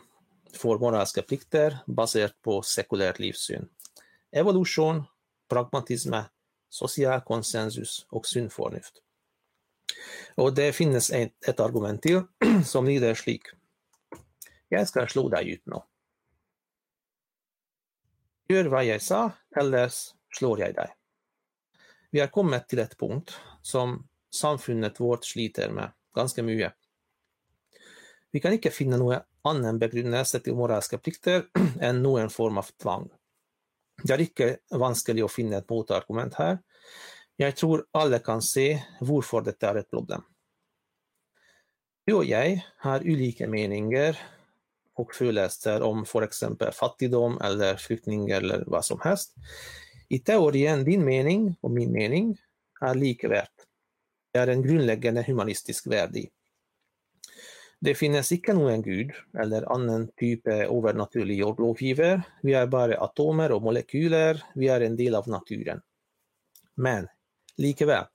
[0.54, 3.70] För moraliska plikter baserat på sekulär livssyn.
[4.32, 5.04] evolution,
[5.50, 6.14] pragmatism,
[6.70, 8.94] social konsensus och synförnuft.
[10.36, 12.22] Och det finns ett argument till
[12.66, 13.42] som lyder slik.
[14.72, 15.82] Jeg skal slå deg ut nå.
[18.52, 20.94] Gjør hva jeg sa, ellers slår jeg deg.
[22.12, 26.72] Vi har kommet til et punkt som samfunnet vårt sliter med ganske mye.
[28.32, 31.48] Vi kan ikke finne noe annen begrunnelse til moralske plikter
[31.86, 33.08] enn noen form av tvang.
[34.02, 34.50] Det er ikke
[34.82, 36.60] vanskelig å finne et motargument her.
[37.40, 40.24] Jeg tror alle kan se hvorfor dette er et problem.
[42.08, 44.18] Du og jeg har ulike meninger
[44.94, 46.44] och föreläser om f.eks.
[46.74, 49.36] fattigdom eller flyktninger eller vad som helst.
[50.10, 52.38] I teorien din mening och min mening
[52.82, 53.54] är likvärt.
[54.34, 56.26] Det är en grundläggande humanistisk värde.
[57.80, 62.22] Det finns icke någon gud eller annan typ av övernaturlig lovgiver.
[62.42, 64.44] Vi är bara atomer och molekyler.
[64.56, 65.82] Vi är en del av naturen.
[66.76, 67.08] Men
[67.58, 68.06] likväl,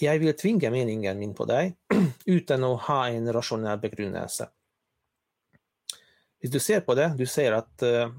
[0.00, 1.76] jag vill tvinga meningen min på dig
[2.26, 4.48] utan att ha en rationell begrundelse.
[6.44, 8.10] Hvis du ser på det, du ser at uh,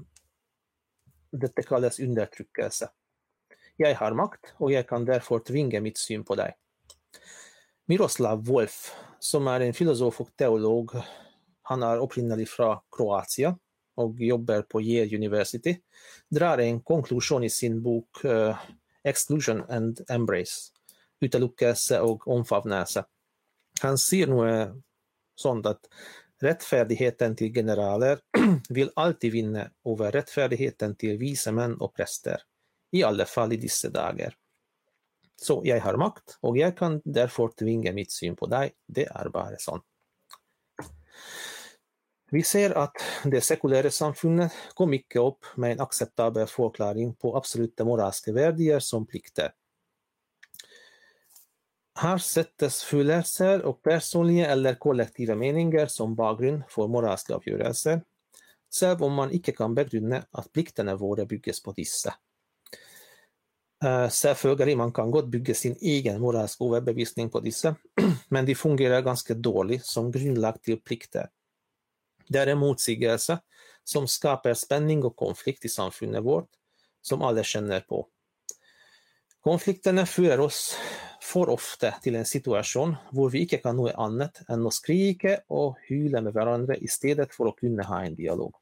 [1.30, 2.88] dette kalles undertrykkelse.
[3.78, 6.56] Jeg har makt, og jeg kan derfor tvinge mitt syn på deg.
[7.86, 8.80] Miroslav Wolf,
[9.22, 10.96] som er en filosof og teolog,
[11.70, 13.54] han er opprinnelig fra Kroatia
[14.02, 15.76] og jobber på Yale University,
[16.26, 18.58] drar en konklusjon i sin bok uh,
[19.06, 20.72] 'Exclusion and Embrace',
[21.22, 23.06] utelukkelse og omfavnelse.
[23.86, 24.50] Han sier noe
[25.38, 25.86] sånt at
[26.42, 28.18] Rättfärdigheten till generaler
[28.68, 32.40] vill alltid vinna över rättfärdigheten till vise män och präster,
[32.92, 34.34] i alla fall i dessa dagar.
[35.42, 39.28] Så jag har makt, och jag kan därför tvinga mitt syn på dig, Det är
[39.28, 39.84] bara sånt.
[42.30, 42.94] Vi ser att
[43.24, 49.06] det sekulära samfundet kom mycket upp med en acceptabel förklaring på absoluta moraliska värderingar som
[49.06, 49.52] plikter.
[51.98, 58.02] Här sättes følelser och personliga eller kollektiva meningar som bakgrund för moraliska avgörelser,
[58.74, 62.12] selv om man ikke kan begrunne at pliktene våre bygges på disse.
[63.84, 67.74] Eh, Selvfølgelig man kan godt bygge sin egen moralske overbevisning på disse,
[68.28, 71.32] men de fungerer ganske dårlig som grunnlag til plikter.
[72.28, 73.38] Det er en motsigelse
[73.84, 76.52] som skaper spenning og konflikt i samfunnet vårt,
[77.00, 78.04] som alle kjenner på.
[79.40, 80.74] Konfliktene fører oss
[81.22, 85.80] for ofte til en situasjon hvor vi ikke kan noe annet enn å skrike og
[85.88, 88.54] hyle med hverandre i stedet for å kunne ha en dialog.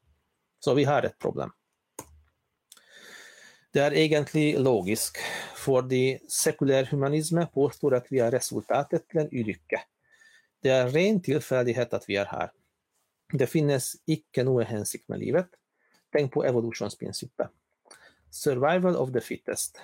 [0.59, 1.51] Så vi har et problem.
[3.75, 5.17] Det er egentlig logisk,
[5.59, 9.81] fordi sekulær humanisme påstår at vi er resultatet til en ulykke.
[10.63, 12.53] Det er ren tilfeldighet at vi er her.
[13.35, 15.51] Det finnes ikke noe hensikt med livet.
[16.15, 17.51] Tenk på evolusjonsprinsippet.
[18.31, 19.81] Survival of the fittest.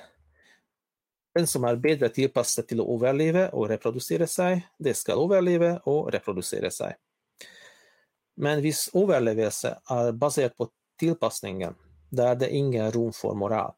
[1.36, 6.10] Den som er bedre tilpasset til å overleve og reprodusere seg, det skal overleve og
[6.14, 6.98] reprodusere seg.
[8.42, 11.76] Men hvis overlevelse er basert på tilpasningen,
[12.12, 13.74] där er det ingen rom for moral.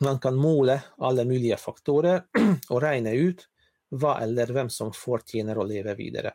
[0.00, 2.24] Man kan måle alle mulige faktorer
[2.70, 3.46] og regne ut
[3.94, 6.32] hva eller hvem som fortjener å leve videre.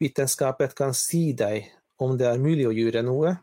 [0.00, 1.68] Vitenskapet kan si deg
[2.00, 3.36] om det er mulig å gjøre noe.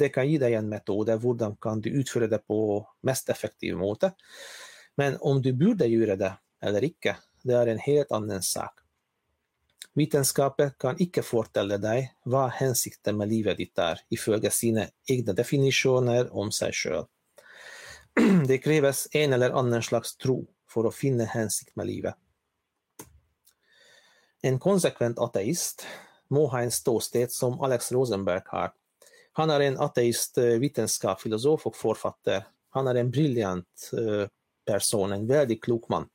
[0.00, 2.58] Det kan gi deg en metode, hvordan kan du utføre det på
[3.08, 4.12] mest effektiv måte.
[4.96, 6.32] Men om du borde göra det
[6.62, 8.80] eller icke, det är en helt annan sak.
[9.94, 16.36] Vetenskapen kan icke fortälla dig vad hensikten med livet ditt är ifølge sina egna definitioner
[16.36, 17.04] om sig själv.
[18.46, 22.14] Det krävs en eller annan slags tro för att finna hensikt med livet.
[24.42, 25.86] En konsekvent ateist
[26.28, 28.72] må ha en ståsted som Alex Rosenberg har.
[29.32, 32.42] Han är en ateist eh, vetenskapsfilosof och författare.
[32.70, 34.28] Han är en briljant eh,
[34.66, 36.08] person, en väldigt klok man.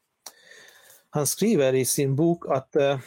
[1.09, 2.99] Han skriver i sin bok att eh,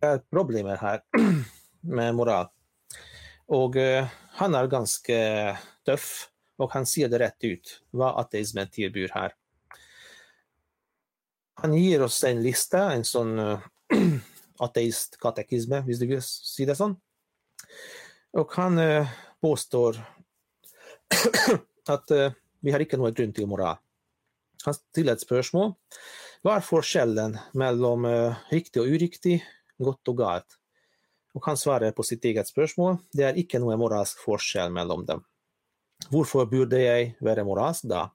[0.00, 1.00] det är problem här
[1.80, 2.48] med moral.
[3.46, 9.10] Och eh, han är ganska tuff och han ser det rätt ut, vad ateismen tillbyr
[9.14, 9.32] här.
[11.54, 13.60] Han ger oss en lista, en sån eh,
[13.94, 14.18] uh,
[14.56, 16.96] ateistkatekism, visst du vill se det sån.
[18.30, 19.08] Och han uh,
[19.40, 19.96] påstår
[21.88, 23.76] att uh, vi har inte någon grund till moral.
[24.58, 25.74] Eh, han stiller et spørsmål.
[26.42, 29.40] Hva er forskjellen mellom uh, riktig og uriktig,
[29.78, 30.58] godt og galt?
[31.34, 32.98] Og han svarer på sitt eget spørsmål.
[33.12, 35.24] Det er ikke noe moralsk forskjell mellom dem.
[36.10, 38.08] Hvorfor burde jeg være moralsk da?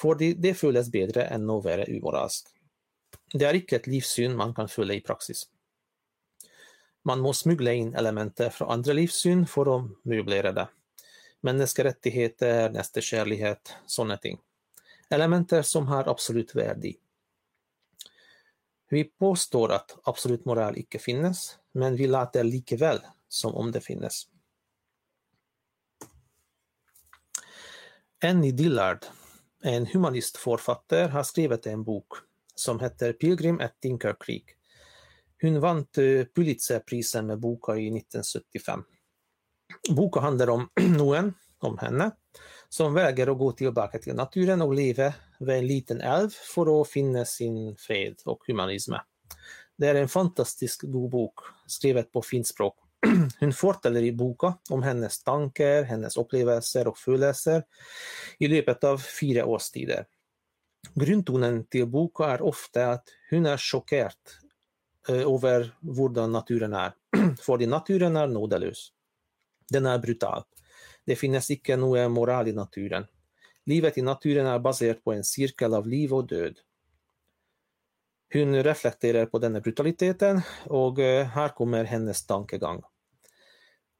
[0.00, 2.48] Fordi det føles bedre enn å være umoralsk.
[3.32, 5.46] Det er ikke et livssyn man kan følge i praksis.
[7.04, 9.76] Man må smugle inn elementer fra andre livssyn for å
[10.08, 10.66] møblere det.
[11.42, 14.38] Menneskerettigheter, nestekjærlighet, sånne ting.
[15.12, 16.92] Elementer som har absolut värde.
[18.90, 24.22] Vi påstår att absolut moral icke finnes, men vi låter likväl som om det finnes.
[28.24, 29.06] Annie Dillard,
[29.62, 32.12] en humanistforfatter, har skrivit en bok
[32.54, 34.50] som heter 'Pilgrim at Dinker Creek'.
[35.40, 38.84] Hon vann Pulitzerpriset Pulitzerprisen med boken i 1975.
[39.90, 42.10] Boken handlar om noen, om henne,
[42.72, 46.88] som vägrar att gå tillbaka till naturen och leva vid en liten älv för att
[46.88, 48.92] finna sin fred och humanism.
[49.76, 51.34] Det är en fantastisk god bok,
[51.66, 52.76] skrivet på fint språk.
[53.40, 57.62] Hon forteller i boken om hennes tankar, hennes upplevelser och følelser
[58.38, 60.04] i löpet av fyra årstider.
[60.94, 64.12] Grundtonen till boken är ofta att hon är chockerad
[65.08, 66.92] eh, över hur naturen är,
[67.40, 68.88] för naturen är nådelös.
[69.68, 70.44] Den är brutal.
[71.06, 73.06] Det finnes ikke noe moral i naturen.
[73.66, 76.60] Livet i naturen er basert på en sirkel av liv og død.
[78.32, 82.82] Hun reflekterer på denne brutaliteten, og eh, här her kommer hennes tankegang.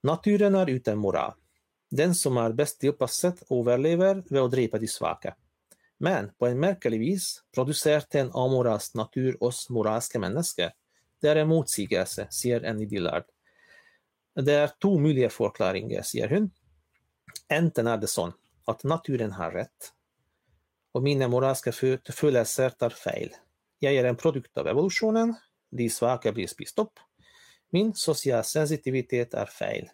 [0.03, 1.35] Naturen er uten moral.
[1.91, 5.35] Den som er best tilpasset, overlever ved å drepe de svake.
[6.01, 10.73] Men på en merkelig vis produserte en amoralsk natur oss moralske mennesker.
[11.21, 13.29] Det er en motsigelse, sier Annie Dillard.
[14.35, 16.49] Det er to mulige forklaringer, sier hun.
[17.49, 18.33] Enten är det så
[18.65, 19.93] att naturen har rätt
[20.93, 21.73] och mina moraliska
[22.13, 23.31] følelser tar fel.
[23.79, 25.35] Jag är en produkt av evolutionen,
[25.71, 26.93] de svaga blir spist upp.
[27.71, 29.89] Min sociala sensitivitet är fel.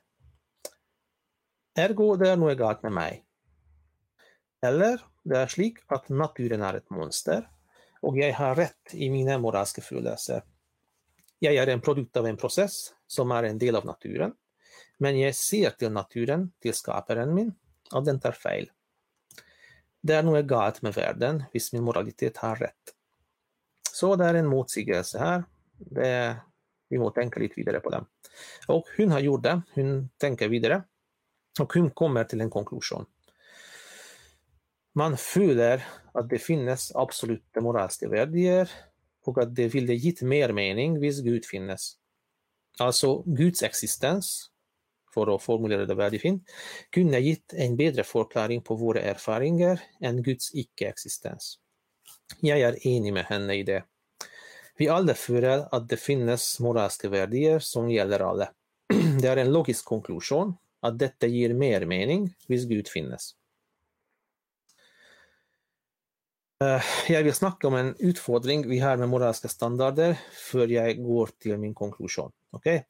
[1.75, 3.25] Ergo det är något galt med mig.
[4.63, 7.51] Eller det är slik att naturen är ett monster,
[8.01, 10.43] och jag har rätt i mina moraliska følelser.
[11.39, 14.33] Jag är en produkt av en process som är en del av naturen,
[14.99, 17.55] men jag ser till naturen, till skaparen min,
[17.93, 18.71] och den tar fel.
[20.01, 22.95] Det är något galet med världen, visst min moralitet har rätt.
[23.93, 25.45] Så det är en motsägelse här.
[25.77, 26.37] Det,
[26.89, 28.05] vi måste tänka lite vidare på det.
[28.67, 30.83] Och hon har gjort det, hon tänker vidare
[31.61, 33.07] och hon kommer till en konklusion.
[34.95, 38.67] Man följer att det finns absoluta moraliska värden
[39.25, 41.97] och att det ville gett mer mening hvis Gud finnes.
[42.79, 44.51] Alltså Guds existens,
[45.15, 46.45] för att formulera det värdefint,
[46.91, 51.59] kunde gett en bättre förklaring på våra erfarenheter än Guds icke-existens.
[52.41, 53.85] Jag är enig med henne i det.
[54.77, 58.53] Vi alla följer att det finns moraliska värden som gäller alla.
[59.23, 63.35] Det är en logisk konklusion att detta ger mer mening vis Gud finnes.
[66.65, 70.19] Eh, jag vill snacka om en utfordring vi har med moraliska standarder
[70.51, 72.33] för jag går till min konklusion.
[72.53, 72.83] Okay?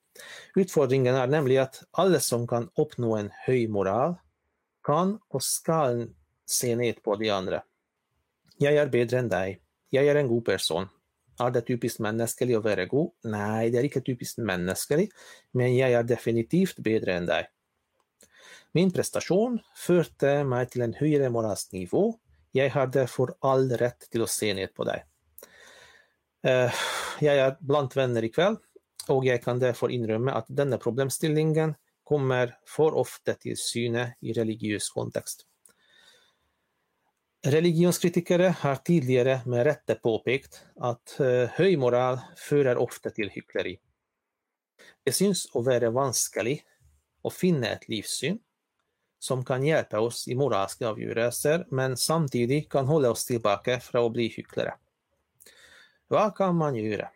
[0.57, 4.15] Utfordringen är nämligen att alla som kan uppnå en hög moral
[4.83, 6.07] kan och ska
[6.47, 7.63] se ned på de andra.
[8.57, 9.63] Jag är bättre än dig.
[9.91, 10.87] Jag är en god person.
[11.39, 13.13] Är det typiskt mänskligt att vara god?
[13.25, 15.15] Nej, det är inte typiskt mänskligt,
[15.51, 17.49] men jag är definitivt bättre än dig.
[18.73, 22.19] Min prestation förde mig till en högre moralisk nivå
[22.53, 25.05] jag har därför all rätt till att se ner på dig.
[26.47, 26.73] Uh,
[27.21, 28.57] jag är bland vänner ikväll
[29.15, 34.91] och jag kan därför inrymma att denna problemställningen kommer för ofta till syne i religiös
[34.91, 35.47] kontext.
[37.47, 43.79] Religionskritiker har tidigare med rätta påpekat att uh, hög moral förer ofta till hyckleri.
[45.05, 46.65] Det syns att vara vanskligt
[47.23, 48.39] att finna ett livssyn
[49.19, 54.13] som kan hjälpa oss i moraliska avgörelser men samtidigt kan hålla oss tillbaka från att
[54.13, 54.75] bli hycklare.
[56.09, 57.11] Vad kan man göra?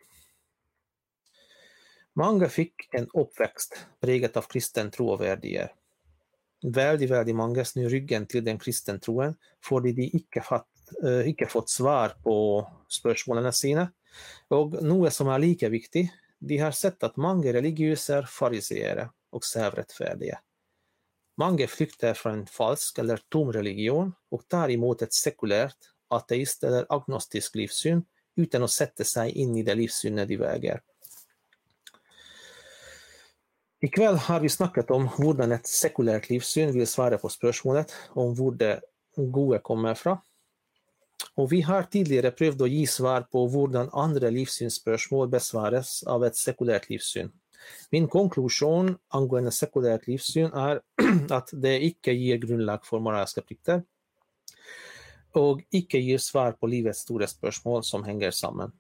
[2.15, 5.73] Många fick en uppväxt präglad av kristen tro och värderingar.
[6.63, 10.67] Väldigt, väldigt många snur ryggen till den kristen troen för de icke, fått,
[11.05, 13.93] äh, eh, icke fått svar på spörsmålen sina.
[14.49, 19.45] Och något som är lika viktigt, de har sett att många religiösa är fariséer och
[19.45, 20.41] självrättfärdiga.
[21.37, 25.77] Många flyktar från en falsk eller tom religion och tar emot ett sekulärt,
[26.09, 28.05] ateist eller agnostisk livssyn
[28.37, 30.81] utan att sätta sig in i det livssynet de väger.
[33.85, 38.53] Ikväll har vi snackat om hur ett sekulärt livssyn vill svara på spörsmålet om var
[38.53, 38.81] det
[39.17, 40.17] goda kommer ifrån.
[41.35, 46.37] Och vi har tidigare prövat att ge svar på hur andra livssynsspörsmål besvaras av ett
[46.37, 47.33] sekulärt livssyn.
[47.91, 50.81] Min konklusion angående sekulärt livssyn är
[51.31, 53.83] att det icke ger grundlag för moraliska plikter
[55.33, 58.73] och icke ger svar på livets stora spörsmål som hänger samman.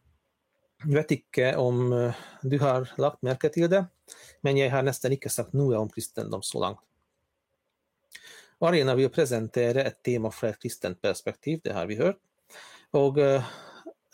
[0.84, 3.86] Jag vet inte om eh, du har lagt märke till det,
[4.40, 6.78] men jag har nästan inte sagt något om kristendom så långt.
[8.58, 12.18] Arena vill presentera ett tema från ett kristent perspektiv, det har vi hört.
[12.90, 13.42] Och eh,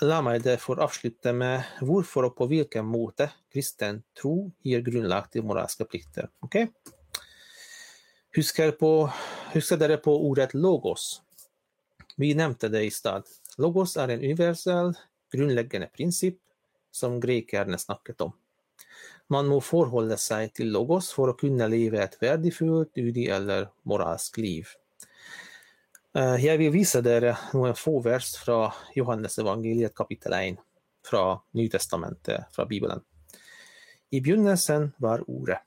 [0.01, 5.43] La mig därför avsluta med varför och på vilken måte kristen tro ger grundlag till
[5.43, 6.29] moraliska plikter.
[6.41, 6.63] Okej?
[6.63, 6.75] Okay?
[8.37, 9.13] Huskar, på,
[9.53, 11.23] huska dere på ordet logos.
[12.17, 13.25] Vi nämnde det i stad.
[13.57, 14.95] Logos är en universell
[15.33, 16.37] grundläggande princip
[16.99, 18.33] som grekerna snackat om.
[19.27, 24.37] Man må förhålla sig till logos för att kunna leva ett värdefullt, udig eller moraliskt
[24.37, 24.67] liv.
[26.15, 30.59] Eh, Jeg jag vill visa noen några få vers från Johannes evangeliet kapitel 1
[31.07, 33.01] från Nytestamentet, från Bibeln.
[34.11, 35.61] I begynnelsen var Ordet.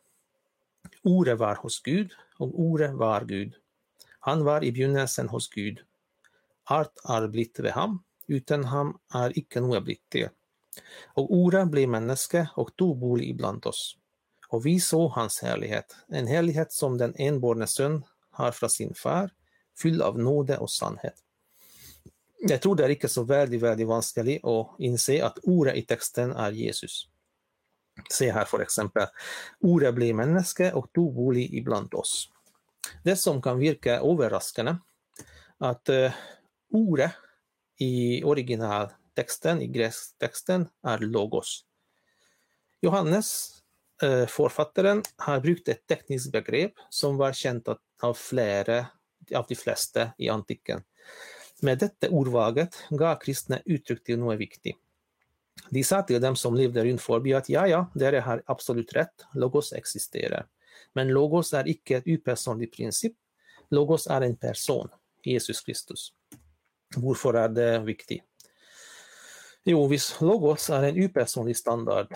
[1.03, 3.53] Ordet var hos Gud och Ordet var Gud.
[4.19, 5.79] Han var i begynnelsen hos Gud.
[6.63, 10.29] Allt er blitt vid ham, utan ham är icke noe blitt til.
[11.13, 13.97] Och Ora blev människa och tog bolig ibland oss.
[14.47, 19.29] Och vi såg hans härlighet, en härlighet som den enborne son har från sin far,
[19.81, 21.15] fylld av nåde och sannhet.
[22.39, 26.31] Jag tror det är inte så väldigt, väldigt vanskligt att inse att ordet i texten
[26.31, 27.07] är Jesus.
[28.09, 29.07] Se här för exempel,
[29.59, 32.29] ordet blev människa och tog bolig ibland oss.
[33.03, 34.75] Det som kan verka överraskande
[35.57, 36.11] att uh,
[36.71, 37.11] ordet
[37.77, 38.23] i
[39.15, 41.65] Texten i grästexten, är logos.
[42.81, 43.57] Johannes,
[44.03, 47.67] eh, författaren, har brukt ett tekniskt begrepp som var känt
[48.01, 48.85] av flera
[49.35, 50.83] av de flesta i antiken.
[51.61, 54.77] Med detta ordvaget gav kristna uttryck till något viktigt.
[55.69, 59.25] De sa till dem som levde runt förbi att ja, ja, det har absolut rätt,
[59.33, 60.47] logos existerar.
[60.93, 63.13] Men logos är icke ett upersonlig princip.
[63.69, 64.89] Logos är en person,
[65.23, 66.13] Jesus Kristus.
[66.95, 68.23] Varför är det viktigt?
[69.63, 72.07] Jo, visst, logos är en opersonlig standard.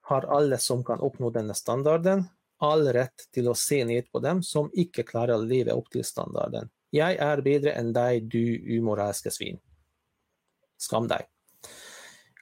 [0.00, 2.24] har alla som kan uppnå denna standarden,
[2.58, 6.04] all rätt till att se ned på dem som icke klarar att leva upp till
[6.04, 6.70] standarden.
[6.90, 9.58] Jag är bättre än dig, du umoraliska svin.
[10.76, 11.26] Skam dig.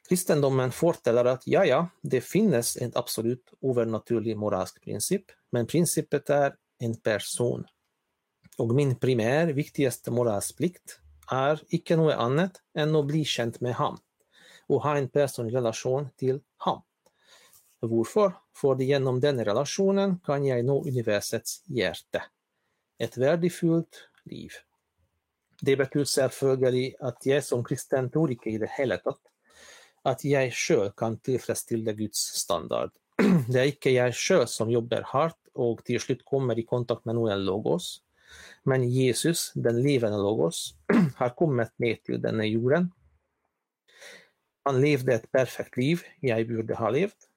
[0.08, 6.54] Kristendomen fortäller att ja, ja, det finnes en absolut övernaturlig moralisk princip, men principet är
[6.78, 7.64] en person.
[8.58, 13.98] Och min primär viktigaste moralsplikt är icke något annat än att bli känd med ham,
[14.70, 16.82] och ha en personlig relation till ham.
[17.80, 18.32] Varför?
[18.56, 22.22] För genom den relationen kan jag nå universets hjärta,
[22.98, 24.50] ett värdefullt liv.
[25.60, 29.20] Det betyder selvfølgelig att jag som kristen tror ikke i det hele tatt
[30.08, 32.90] at jeg sjøl kan tilfredsstille Guds standard.
[33.52, 37.18] Det är inte jag sjøl som jobbar hardt och till slut kommer i kontakt med
[37.18, 38.00] noen logos,
[38.64, 40.74] men Jesus, den levende logos,
[41.16, 42.90] har kommit ned till denne jorden.
[44.62, 47.28] Han levde ett perfekt liv jag borde ha levt,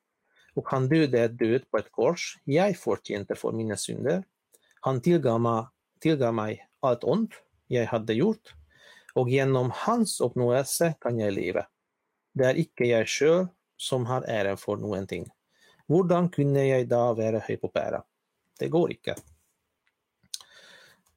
[0.53, 4.23] och han dödade ett död på ett kors jag fortjente för mina synder.
[4.81, 5.65] Han tillgav mig,
[5.99, 7.31] tillgav mig allt ont
[7.67, 8.53] jag hade gjort,
[9.13, 11.67] och genom hans uppnåelse kan jag leva.
[12.33, 13.47] Det är icke jag själv
[13.77, 15.25] som har äran för någonting.
[15.87, 18.03] Hurdan kunde jag idag vara være på Pära?
[18.59, 19.15] Det går icke.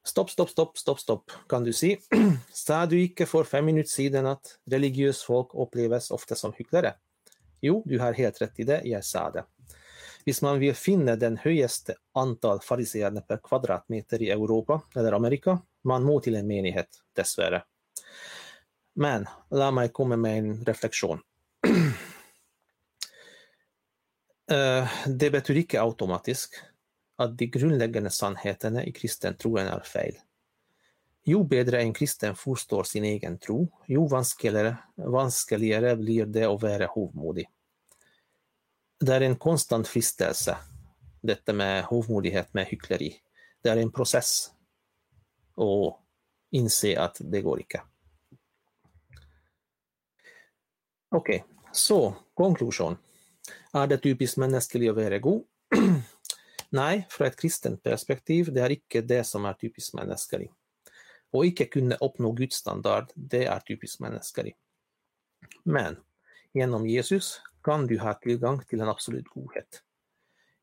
[0.07, 1.97] Stopp, stopp, stopp, stopp, stopp, kan du si.
[2.53, 6.93] Sa du ikke for fem minutter siden at religiøse folk oppleves ofte som hyklere?
[7.61, 9.43] Jo, du har helt rett i det, jeg sa det.
[10.27, 16.07] Hvis man vil finne den høyeste antall fariseerne per kvadratmeter i Europa eller Amerika, man
[16.07, 17.65] må til en menighet, dessverre.
[19.03, 21.25] Men la meg komme med en refleksjon.
[24.47, 26.55] Eh, det betyr ikke automatisk
[27.17, 30.15] att de grundläggande sannheterna i kristen troen är fel.
[31.25, 36.87] Jo bättre en kristen förstår sin egen tro, jo vanskligare vanskeligere blir det att vara
[36.87, 37.49] hovmodig.
[39.01, 40.57] Det är en konstant fristelse,
[41.21, 43.17] detta med hovmodighet med hyckleri.
[43.63, 44.51] Det är en process
[45.57, 46.01] att
[46.51, 47.83] inse att det går inte.
[51.09, 51.57] Okej, okay.
[51.73, 52.97] så konklusion.
[53.73, 55.45] Är det typiskt mänskligt att vara god?
[56.75, 60.49] Nei, fra et kristent perspektiv, det er ikke det som er typisk menneskelig.
[61.31, 64.57] Å ikke kunne oppnå Guds standard, det er typisk menneskelig.
[65.65, 65.99] Men
[66.57, 67.37] gjennom Jesus
[67.67, 69.83] kan du ha tilgang til en absolutt godhet.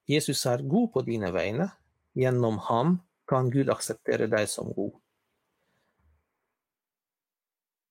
[0.09, 1.69] Jesus er god på dine vegne.
[2.13, 2.97] Gjennom ham
[3.29, 4.91] kan Gud akseptere deg som god.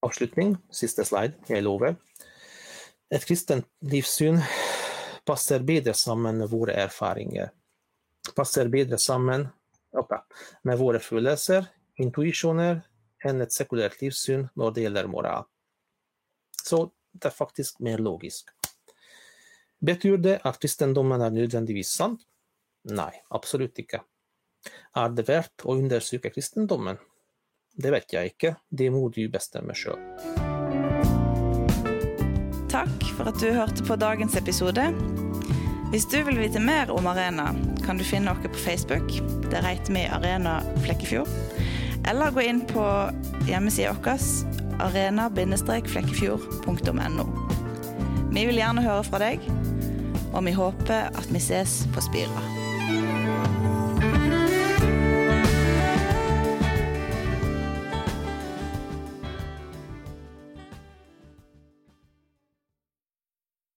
[0.02, 1.96] Avslutning, siste slide, jeg lover.
[3.12, 4.40] Et kristent livssyn
[5.28, 7.52] passer bedre sammen med våre erfaringer.
[8.36, 9.48] Passer bedre sammen
[9.98, 10.22] okay,
[10.62, 11.66] med våre følelser,
[12.00, 12.80] intuisjoner,
[13.26, 15.46] enn et sekulært livssyn når det gjelder moral.
[16.62, 18.50] Så det er faktisk mer logisk.
[19.82, 22.22] Betyr det at kristendommen er nødvendigvis sant?
[22.90, 24.02] Nei, absolutt ikke.
[24.94, 27.00] Er det verdt å undersøke kristendommen?
[27.74, 29.98] Det vet jeg ikke, det må du bestemme sjøl.
[32.72, 34.86] Takk for at du hørte på dagens episode.
[35.92, 37.50] Hvis du vil vite mer om Arena,
[37.86, 39.22] kan du finne oss på Facebook.
[39.50, 41.28] Der heter vi Arena Flekkefjord.
[42.08, 43.10] Eller gå inn på
[43.46, 44.18] hjemmesida vår
[44.82, 47.26] arena-flekkefjord.no.
[48.32, 49.38] Vi vil gjerne høre fra deg,
[50.32, 52.61] og vi håper at vi ses på Spira.